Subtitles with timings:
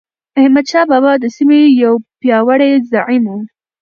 [0.39, 3.35] احمدشاه بابا د سیمې یو پیاوړی زعیم و.